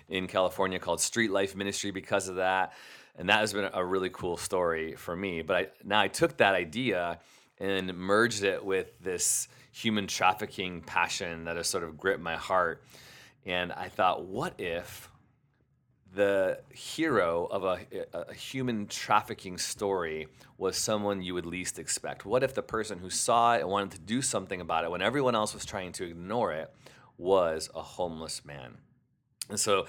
[0.09, 2.73] in California called Street Life Ministry because of that.
[3.15, 5.41] And that has been a really cool story for me.
[5.41, 7.19] But I, now I took that idea
[7.59, 12.83] and merged it with this human trafficking passion that has sort of gripped my heart.
[13.45, 15.09] And I thought, what if
[16.13, 17.79] the hero of a,
[18.13, 22.25] a human trafficking story was someone you would least expect?
[22.25, 25.01] What if the person who saw it and wanted to do something about it when
[25.01, 26.73] everyone else was trying to ignore it
[27.17, 28.77] was a homeless man?
[29.49, 29.87] And so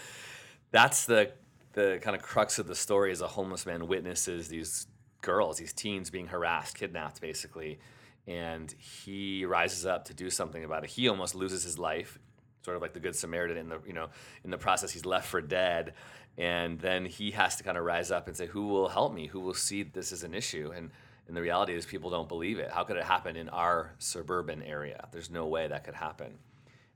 [0.70, 1.32] that's the
[1.74, 4.86] the kind of crux of the story is a homeless man witnesses these
[5.20, 7.78] girls, these teens being harassed, kidnapped basically,
[8.26, 10.90] and he rises up to do something about it.
[10.90, 12.18] He almost loses his life,
[12.62, 14.08] sort of like the good Samaritan in the you know,
[14.44, 15.94] in the process he's left for dead.
[16.36, 19.26] And then he has to kind of rise up and say, Who will help me?
[19.28, 20.72] Who will see this as an issue?
[20.74, 20.90] And
[21.26, 22.70] and the reality is people don't believe it.
[22.70, 25.08] How could it happen in our suburban area?
[25.10, 26.38] There's no way that could happen.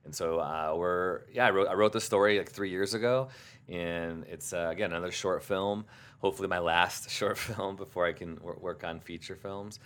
[0.08, 3.28] And so uh, we're yeah, I wrote I wrote the story like three years ago,
[3.68, 5.84] and it's uh, again another short film.
[6.20, 9.80] Hopefully, my last short film before I can wor- work on feature films.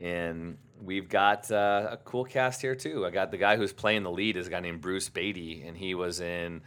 [0.00, 3.06] And we've got uh, a cool cast here too.
[3.06, 5.76] I got the guy who's playing the lead is a guy named Bruce Beatty, and
[5.76, 6.60] he was in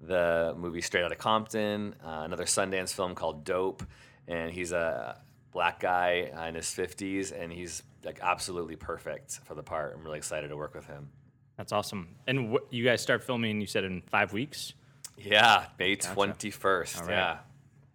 [0.00, 3.84] the movie Straight Outta Compton, uh, another Sundance film called Dope,
[4.26, 5.20] and he's a
[5.52, 9.94] black guy in his 50s, and he's like absolutely perfect for the part.
[9.96, 11.10] I'm really excited to work with him.
[11.56, 12.08] That's awesome.
[12.26, 13.60] And wh- you guys start filming.
[13.60, 14.74] You said in five weeks.
[15.18, 17.00] Yeah, May 21st.
[17.02, 17.10] right.
[17.10, 17.38] Yeah.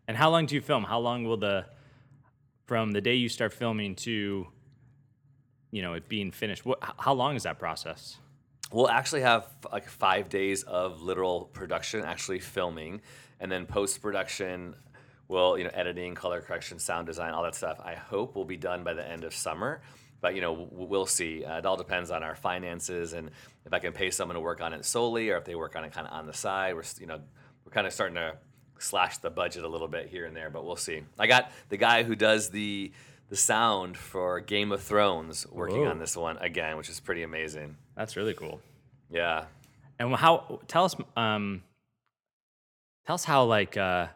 [0.07, 0.83] And how long do you film?
[0.83, 1.65] How long will the
[2.65, 4.47] from the day you start filming to
[5.71, 6.65] you know it being finished?
[6.65, 6.79] What?
[6.97, 8.17] How long is that process?
[8.71, 13.01] We'll actually have like five days of literal production, actually filming,
[13.39, 14.75] and then post production.
[15.27, 17.79] Will you know editing, color correction, sound design, all that stuff.
[17.81, 19.81] I hope will be done by the end of summer,
[20.21, 21.43] but you know we'll see.
[21.43, 23.31] Uh, it all depends on our finances and
[23.65, 25.83] if I can pay someone to work on it solely, or if they work on
[25.83, 26.75] it kind of on the side.
[26.75, 27.19] We're you know
[27.65, 28.35] we're kind of starting to
[28.79, 31.03] slash the budget a little bit here and there, but we'll see.
[31.19, 32.91] I got the guy who does the
[33.29, 35.91] the sound for Game of Thrones working Whoa.
[35.91, 37.77] on this one again, which is pretty amazing.
[37.95, 38.59] That's really cool.
[39.09, 39.45] Yeah.
[39.99, 40.59] And how?
[40.67, 40.95] Tell us.
[41.15, 41.63] Um,
[43.05, 44.07] tell us how like uh,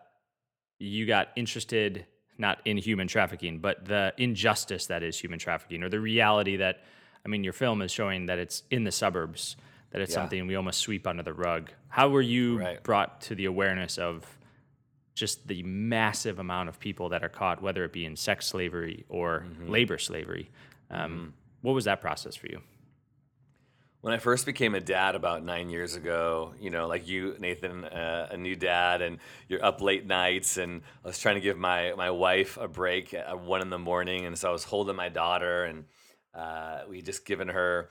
[0.79, 2.05] you got interested
[2.37, 6.81] not in human trafficking, but the injustice that is human trafficking, or the reality that
[7.23, 9.55] I mean, your film is showing that it's in the suburbs,
[9.89, 10.15] that it's Yeah.
[10.21, 11.71] something we almost sweep under the rug.
[11.89, 12.83] How were you Right.
[12.83, 14.37] brought to the awareness of
[15.15, 19.05] just the massive amount of people that are caught, whether it be in sex slavery
[19.09, 19.69] or Mm-hmm.
[19.69, 20.51] labor slavery?
[20.91, 22.61] Um, What was that process for you?
[24.05, 27.85] When I first became a dad about nine years ago, you know, like you, Nathan,
[27.85, 29.17] uh, a new dad, and
[29.49, 33.15] you're up late nights, and I was trying to give my my wife a break
[33.15, 35.85] at one in the morning, and so I was holding my daughter, and
[36.35, 37.89] uh, we just given her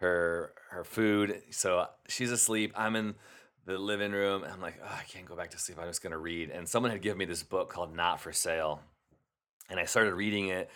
[0.00, 2.72] her her food, so she's asleep.
[2.74, 3.14] I'm in
[3.64, 4.42] the living room.
[4.42, 5.78] And I'm like, oh, I can't go back to sleep.
[5.80, 6.50] I'm just gonna read.
[6.50, 8.80] And someone had given me this book called Not for Sale,
[9.70, 10.68] and I started reading it,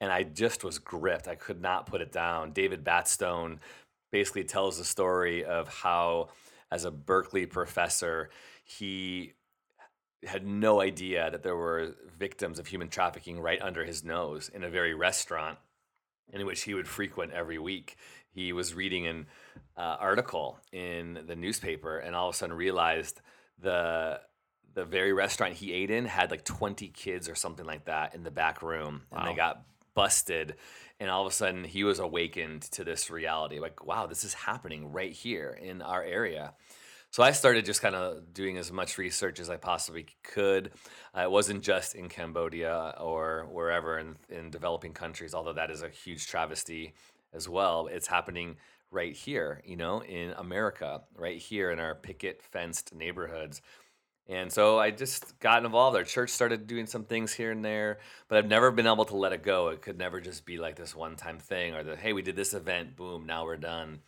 [0.00, 1.28] and I just was gripped.
[1.28, 2.52] I could not put it down.
[2.52, 3.58] David Batstone
[4.12, 6.28] basically tells the story of how,
[6.70, 8.30] as a Berkeley professor,
[8.64, 9.32] he
[10.24, 14.62] had no idea that there were victims of human trafficking right under his nose in
[14.62, 15.58] a very restaurant
[16.32, 17.96] in which he would frequent every week.
[18.30, 19.26] He was reading an
[19.76, 23.20] uh, article in the newspaper and all of a sudden realized
[23.58, 24.20] the
[24.74, 28.22] the very restaurant he ate in had like 20 kids or something like that in
[28.22, 29.62] the back room and they got
[29.94, 30.54] busted
[31.02, 34.32] and all of a sudden he was awakened to this reality like wow this is
[34.32, 36.54] happening right here in our area
[37.12, 40.72] so I started just kind of doing as much research as I possibly could.
[41.14, 45.82] Uh, it wasn't just in Cambodia or wherever in, in developing countries, although that is
[45.82, 46.94] a huge travesty
[47.34, 47.86] as well.
[47.92, 48.56] It's happening
[48.90, 53.60] right here, you know, in America, right here in our picket fenced neighborhoods.
[54.32, 55.94] And so I just got involved.
[55.94, 59.16] Our church started doing some things here and there, but I've never been able to
[59.16, 59.68] let it go.
[59.68, 62.34] It could never just be like this one time thing or the, hey, we did
[62.34, 64.00] this event, boom, now we're done.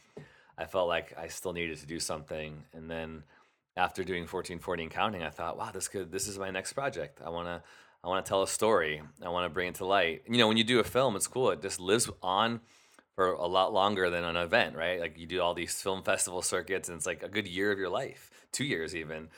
[0.57, 2.65] I felt like I still needed to do something.
[2.73, 3.25] And then
[3.77, 7.21] after doing 1440 and counting, I thought, wow, this could this is my next project.
[7.23, 7.63] I wanna
[8.03, 9.03] I wanna tell a story.
[9.23, 10.23] I wanna bring it to light.
[10.27, 11.51] You know, when you do a film, it's cool.
[11.51, 12.61] It just lives on
[13.15, 15.01] for a lot longer than an event, right?
[15.01, 17.79] Like you do all these film festival circuits and it's like a good year of
[17.79, 19.29] your life, two years even,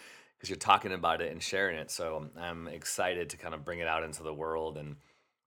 [0.47, 1.91] because you're talking about it and sharing it.
[1.91, 4.97] So I'm excited to kind of bring it out into the world and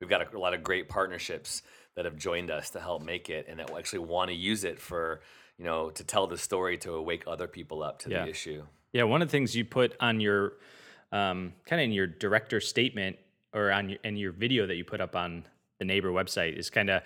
[0.01, 1.61] we've got a, a lot of great partnerships
[1.95, 4.79] that have joined us to help make it and that actually want to use it
[4.79, 5.21] for
[5.57, 8.23] you know, to tell the story to wake other people up to Yeah.
[8.23, 8.63] the issue.
[8.93, 10.53] Yeah, one of the things you put on your
[11.11, 13.17] um, kind of in your director statement
[13.53, 15.43] or on your, in your video that you put up on
[15.79, 17.01] the neighbor website is kind of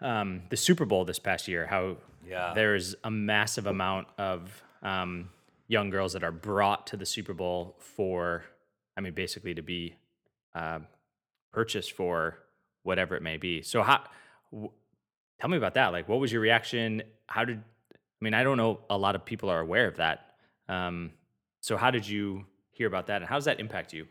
[0.00, 1.66] um, the Super Bowl this past year.
[1.66, 2.52] How Yeah.
[2.54, 5.28] there's a massive amount of um,
[5.72, 8.44] young girls that are brought to the Super Bowl for,
[8.96, 9.96] I mean, basically to be
[10.54, 10.80] uh,
[11.52, 12.38] purchased for
[12.82, 13.62] whatever it may be.
[13.62, 14.04] So how?
[14.52, 14.70] W-
[15.40, 15.88] tell me about that.
[15.88, 17.02] Like, what was your reaction?
[17.26, 17.58] How did?
[17.58, 18.80] I mean, I don't know.
[18.90, 20.34] A lot of people are aware of that.
[20.68, 21.12] Um,
[21.60, 24.06] so how did you hear about that, and how does that impact you?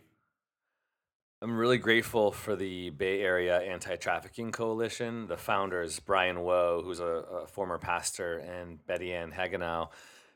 [1.43, 5.27] I'm really grateful for the Bay Area Anti Trafficking Coalition.
[5.27, 7.03] The founders, Brian Woe, who's a,
[7.43, 9.89] a former pastor, and Betty Ann Hagenow,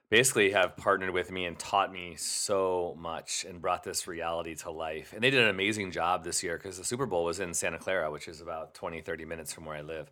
[0.10, 4.72] basically have partnered with me and taught me so much and brought this reality to
[4.72, 5.14] life.
[5.14, 7.80] And they did an amazing job this year because the Super Bowl was in Santa
[7.80, 10.12] Clara, which is about 20, 30 minutes from where I live.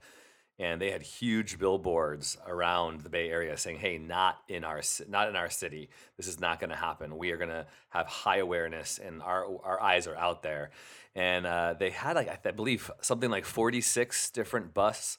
[0.59, 5.27] And they had huge billboards around the Bay Area saying, "Hey, not in our not
[5.27, 5.89] in our city.
[6.15, 7.17] This is not going to happen.
[7.17, 10.69] We are going to have high awareness, and our our eyes are out there."
[11.15, 15.17] And uh, they had like I believe something like 46 different busts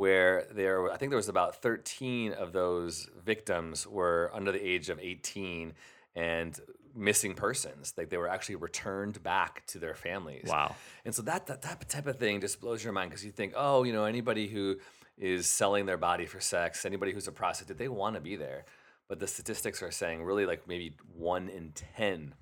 [0.00, 4.88] where there I think there was about 13 of those victims were under the age
[4.88, 5.74] of 18
[6.14, 6.60] and
[6.94, 10.74] missing persons like they were actually returned back to their families Wow.
[11.04, 13.52] and so that, that that type of thing just blows your mind because you think
[13.56, 14.76] oh you know anybody who
[15.16, 18.64] is selling their body for sex anybody who's a prostitute they want to be there
[19.08, 22.34] but the statistics are saying really like maybe one in 10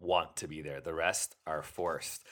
[0.00, 0.80] want to be there.
[0.80, 2.24] The rest are forced.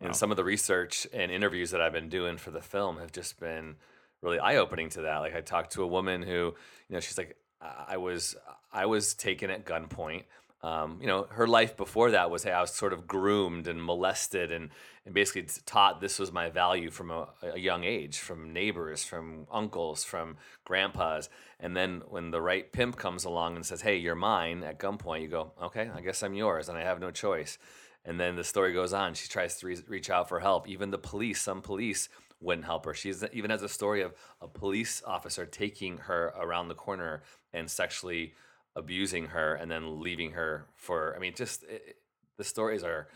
[0.00, 0.06] Wow.
[0.06, 3.12] And some of the research and interviews that I've been doing for the film have
[3.12, 3.76] just been
[4.22, 5.18] really eye opening to that.
[5.18, 6.54] Like I talked to a woman who, you
[6.94, 8.34] know, she's like, I was
[8.72, 10.24] I was taken at gunpoint.
[10.62, 13.84] Um, you know, her life before that was hey, I was sort of groomed and
[13.84, 14.70] molested and
[15.04, 19.48] and basically taught this was my value from a, a young age, from neighbors, from
[19.50, 21.28] uncles, from grandpas.
[21.58, 25.22] And then when the right pimp comes along and says, "Hey, you're mine," at gunpoint,
[25.22, 27.58] you go, "Okay, I guess I'm yours, and I have no choice."
[28.04, 29.14] And then the story goes on.
[29.14, 30.68] She tries to re- reach out for help.
[30.68, 32.08] Even the police, some police
[32.42, 32.94] wouldn't help her.
[32.94, 37.70] She even has a story of a police officer taking her around the corner and
[37.70, 38.34] sexually
[38.74, 41.14] abusing her and then leaving her for.
[41.16, 41.96] I mean, just it,
[42.36, 43.08] the stories are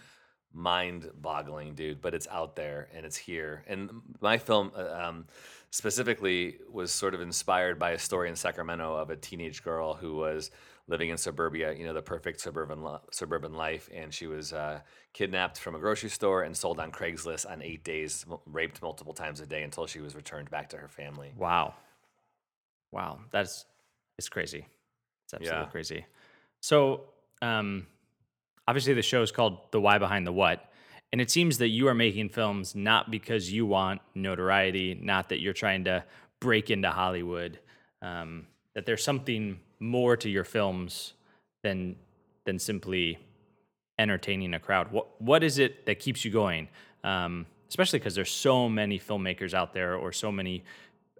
[0.53, 2.01] mind-boggling, dude.
[2.01, 3.65] But it's out there and it's here.
[3.67, 5.27] And my film uh, um,
[5.71, 10.17] specifically was sort of inspired by a story in Sacramento of a teenage girl who
[10.17, 10.51] was
[10.89, 14.81] living in suburbia, you know, the perfect suburban li- suburban life, and she was uh,
[15.13, 19.13] kidnapped from a grocery store and sold on Craigslist on eight days, m- raped multiple
[19.13, 21.33] times a day until she was returned back to her family.
[21.37, 21.75] Wow.
[22.93, 23.21] Wow.
[23.31, 23.65] That's
[24.19, 24.67] it's crazy.
[25.25, 25.71] It's absolutely Yeah.
[25.71, 26.07] crazy.
[26.61, 27.05] So,
[27.43, 27.87] um,
[28.69, 30.73] obviously, the show is called The Why Behind the What.
[31.13, 35.41] And it seems that you are making films not because you want notoriety, not that
[35.41, 36.05] you're trying to
[36.41, 37.59] break into Hollywood,
[38.03, 41.15] um, that there's something more to your films
[41.63, 41.97] than
[42.47, 43.19] than simply
[43.99, 44.93] entertaining a crowd.
[44.93, 46.69] What what is it that keeps you going?
[47.05, 50.65] Um, especially because there's so many filmmakers out there, or so many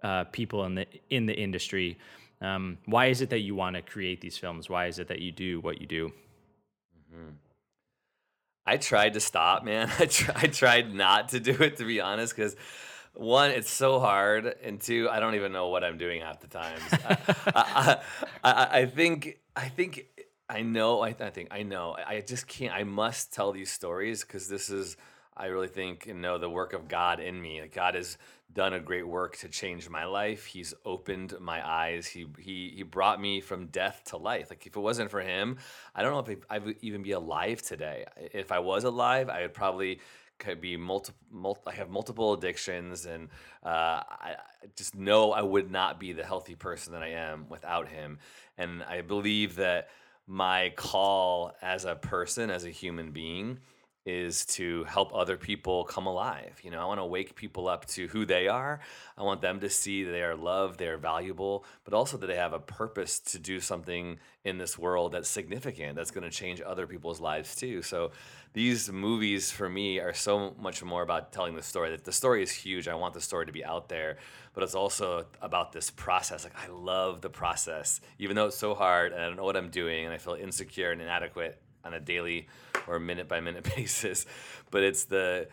[0.03, 1.97] uh, people in the in the industry
[2.41, 4.69] Um, why is it that you want to create these films?
[4.69, 6.13] Why is it that you do what you do?
[8.65, 9.89] I tried to stop, man.
[9.99, 12.55] I, tr- I tried not to do it, to be honest, because
[13.17, 16.47] one, it's so hard, and two, I don't even know what I'm doing half the
[16.47, 16.81] times.
[16.91, 17.17] I,
[17.55, 17.97] I,
[18.43, 20.05] I, I think, I think,
[20.49, 21.01] I know.
[21.01, 21.97] I, I think I know.
[22.05, 22.73] I just can't.
[22.73, 24.95] I must tell these stories because this is,
[25.35, 27.59] I really think, and know the work of God in me.
[27.61, 28.17] Like God has
[28.53, 30.45] done a great work to change my life.
[30.45, 32.07] He's opened my eyes.
[32.07, 34.49] He he he brought me from death to life.
[34.49, 35.57] Like if it wasn't for him,
[35.93, 38.05] I don't know if I would even be alive today.
[38.33, 39.99] If I was alive, I would probably
[40.39, 41.19] could be multiple.
[41.31, 43.29] Mul- I have multiple addictions, and
[43.63, 44.35] uh, I
[44.75, 48.19] just know I would not be the healthy person that I am without him.
[48.57, 49.89] And I believe that
[50.27, 53.59] my call as a person, as a human being,
[54.07, 56.57] is to help other people come alive.
[56.63, 58.79] You know, I want to wake people up to who they are.
[59.17, 62.27] I want them to see that they are loved, they are valuable, but also that
[62.27, 66.29] they have a purpose to do something in this world that's significant, that's going to
[66.29, 67.81] change other people's lives too.
[67.81, 68.11] So
[68.53, 71.89] these movies for me are so much more about telling the story.
[71.89, 72.87] That the story is huge.
[72.87, 74.19] I want the story to be out there,
[74.53, 76.45] but it's also about this process.
[76.45, 79.57] Like I love the process, even though it's so hard and I don't know what
[79.57, 82.47] I'm doing and I feel insecure and inadequate on a daily
[82.87, 84.25] or minute by minute basis.
[84.71, 85.47] But it's the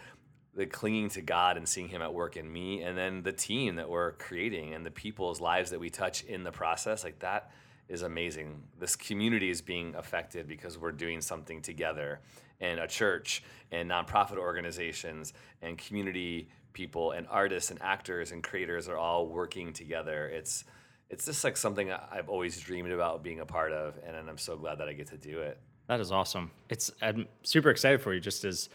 [0.57, 3.77] the clinging to God and seeing Him at work in me, and then the team
[3.77, 7.03] that we're creating and the people's lives that we touch in the process.
[7.03, 7.51] Like that
[7.89, 8.63] is amazing.
[8.79, 12.21] This community is being affected because we're doing something together,
[12.61, 18.89] and a church and nonprofit organizations and community people and artists and actors and creators
[18.89, 20.29] are all working together.
[20.29, 20.65] It's
[21.11, 24.57] it's just like something I've always dreamed about being a part of, and I'm so
[24.57, 25.59] glad that I get to do it.
[25.87, 26.51] That is awesome.
[26.68, 28.68] It's I'm super excited for you just as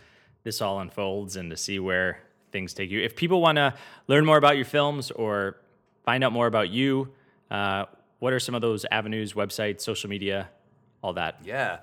[0.43, 2.19] this all unfolds and to see where
[2.51, 3.01] things take you.
[3.01, 3.73] If people want to
[4.07, 5.57] learn more about your films or
[6.03, 7.09] find out more about you,
[7.51, 7.85] uh,
[8.19, 10.49] what are some of those avenues, websites, social media,
[11.01, 11.39] all that?
[11.43, 11.79] Yeah.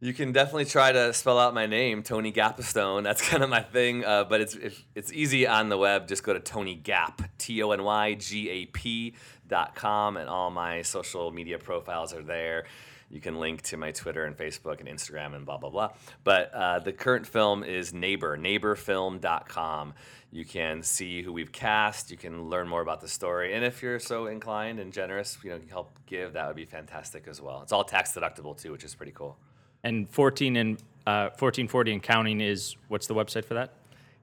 [0.00, 3.02] You can definitely try to spell out my name, Tony Gapastione.
[3.02, 4.04] That's kind of my thing.
[4.04, 4.56] Uh, but it's
[4.94, 6.06] it's easy on the web.
[6.06, 9.14] Just go to Tony Gap, T O N Y G A P
[9.48, 12.66] dot com, and all my social media profiles are there.
[13.10, 15.90] You can link to my Twitter and Facebook and Instagram and blah blah blah.
[16.24, 19.94] But uh, the current film is Neighbor, neighborfilm.com.
[20.30, 22.10] You can see who we've cast.
[22.10, 25.50] You can learn more about the story, and if you're so inclined and generous, you
[25.50, 26.34] know, help give.
[26.34, 27.62] That would be fantastic as well.
[27.62, 29.38] It's all tax deductible too, which is pretty cool.
[29.82, 33.72] And 14 and uh, 1440 and counting is what's the website for that?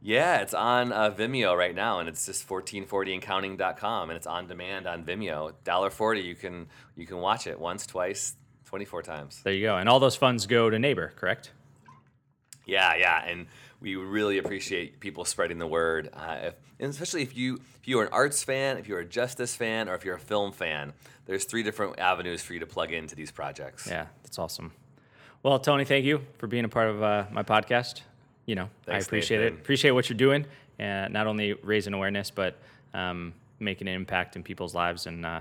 [0.01, 4.85] Yeah, it's on uh, Vimeo right now, and it's just 1440andcounting.com, and it's on demand
[4.85, 5.53] on Vimeo.
[5.65, 8.35] $1.40, you can you can watch it once, twice,
[8.75, 9.39] 24 times.
[9.41, 9.77] There you go.
[9.77, 11.51] And all those funds go to Neighbor, correct?
[12.65, 13.47] Yeah, yeah, and
[13.79, 18.03] we really appreciate people spreading the word, uh, if, and especially if you if you're
[18.03, 20.91] an arts fan, if you're a justice fan, or if you're a film fan.
[21.25, 23.87] There's three different avenues for you to plug into these projects.
[23.87, 24.73] Yeah, that's awesome.
[25.41, 28.01] Well, Tony, thank you for being a part of uh, my podcast.
[28.45, 29.53] You know, Thanks, I appreciate Nathan.
[29.53, 29.61] it.
[29.61, 30.45] Appreciate what you're doing,
[30.79, 32.57] and not only raising awareness, but
[32.93, 35.07] um, making an impact in people's lives.
[35.07, 35.39] And uh,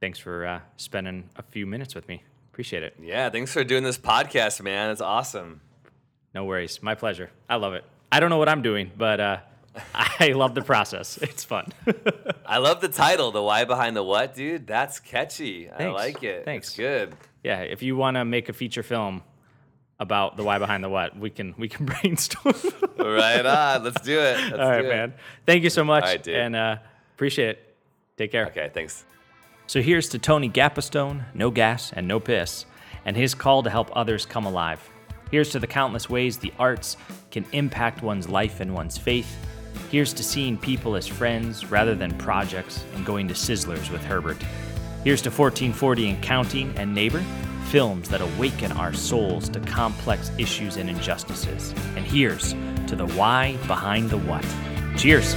[0.00, 2.22] thanks for uh, spending a few minutes with me.
[2.58, 2.96] Appreciate it.
[3.00, 4.90] Yeah, thanks for doing this podcast, man.
[4.90, 5.60] It's awesome.
[6.34, 6.82] No worries.
[6.82, 7.30] My pleasure.
[7.48, 7.84] I love it.
[8.10, 9.36] I don't know what I'm doing, but uh,
[9.94, 11.18] I love the process.
[11.18, 11.66] It's fun.
[12.46, 14.66] I love the title, the why behind the what, dude.
[14.66, 15.70] That's catchy.
[15.70, 16.44] I like it.
[16.44, 16.70] Thanks.
[16.70, 17.14] It's good.
[17.44, 19.22] yeah, if you want to make a feature film
[20.00, 22.56] about the why behind the what, we can we can brainstorm.
[22.98, 23.84] right on.
[23.84, 24.36] Let's do it.
[24.36, 24.96] Let's All right, do it.
[24.96, 25.14] man.
[25.46, 26.34] Thank you so much, All right, dude.
[26.34, 26.76] and uh,
[27.14, 27.76] appreciate it.
[28.16, 28.46] Take care.
[28.48, 29.04] Okay, thanks.
[29.68, 32.64] So here's to Tony Gapastione, no gas and no piss,
[33.04, 34.80] and his call to help others come alive.
[35.30, 36.96] Here's to the countless ways the arts
[37.30, 39.36] can impact one's life and one's faith.
[39.90, 44.42] Here's to seeing people as friends rather than projects and going to Sizzlers with Herbert.
[45.04, 47.22] Here's to 1440 and Counting and Neighbor,
[47.66, 51.74] films that awaken our souls to complex issues and injustices.
[51.94, 52.54] And here's
[52.86, 54.46] to the why behind the what.
[54.96, 55.34] Cheers.